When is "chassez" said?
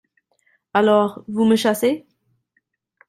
1.55-2.07